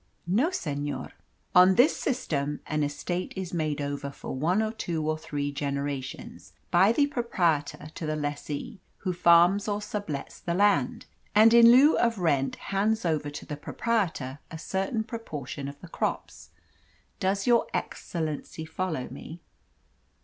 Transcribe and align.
"No, 0.25 0.49
senor." 0.49 1.11
"On 1.53 1.75
this 1.75 1.95
system 1.95 2.61
an 2.65 2.81
estate 2.81 3.33
is 3.35 3.53
made 3.53 3.79
over 3.79 4.09
for 4.09 4.31
one 4.35 4.63
or 4.63 4.71
two 4.71 5.07
or 5.07 5.15
three 5.15 5.51
generations 5.51 6.53
by 6.71 6.91
the 6.91 7.05
proprietor 7.05 7.87
to 7.93 8.07
the 8.07 8.15
lessee 8.15 8.79
who 9.05 9.13
farms 9.13 9.67
or 9.67 9.79
sublets 9.79 10.39
the 10.39 10.55
land, 10.55 11.05
and 11.35 11.53
in 11.53 11.71
lieu 11.71 11.99
of 11.99 12.17
rent 12.17 12.55
hands 12.73 13.05
over 13.05 13.29
to 13.29 13.45
the 13.45 13.55
proprietor 13.57 14.39
a 14.49 14.57
certain 14.57 15.03
proportion 15.03 15.67
of 15.67 15.79
the 15.81 15.87
crops. 15.87 16.49
Does 17.19 17.45
your 17.45 17.67
excellency 17.71 18.65
follow 18.65 19.07
me?" 19.11 19.39